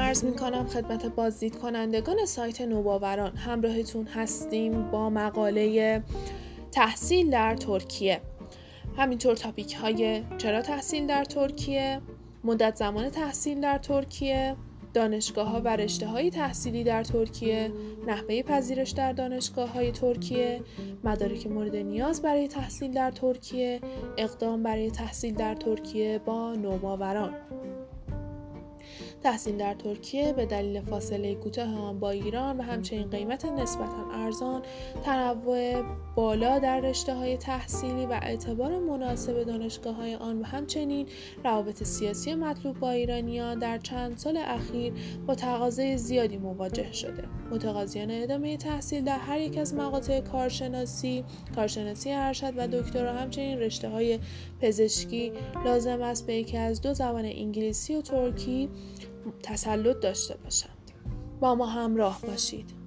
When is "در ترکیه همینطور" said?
7.30-9.36